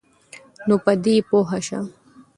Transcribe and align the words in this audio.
نو 0.67 0.75
په 0.83 0.91
دی 1.03 1.15
پوهه 1.29 1.59
شه 1.67 1.79